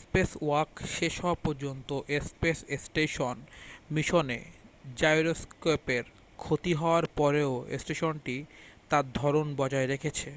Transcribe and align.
spacewalk 0.00 0.70
শেষ 0.96 1.14
হওয়া 1.22 1.38
পর্যন্ত 1.44 1.88
স্পেস 2.24 2.58
স্টেশন 2.78 3.36
মিশনে 3.90 4.38
জাইরোস্কোপের 4.96 6.04
ক্ষতি 6.38 6.72
হওয়ার 6.74 7.04
পরেও 7.16 7.52
স্টেশনটি 7.78 8.36
তার 8.90 9.04
ধরন 9.14 9.46
বজায় 9.58 9.88
রেখেছে 9.88 10.30